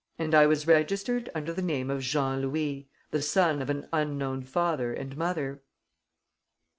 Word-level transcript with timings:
And 0.17 0.33
I 0.33 0.47
was 0.47 0.65
registered 0.65 1.29
under 1.35 1.53
the 1.53 1.61
name 1.61 1.91
of 1.91 2.01
Jean 2.01 2.41
Louis, 2.41 2.89
the 3.11 3.21
son 3.21 3.61
of 3.61 3.69
an 3.69 3.87
unknown 3.93 4.41
father 4.41 4.91
and 4.95 5.15
mother." 5.15 5.61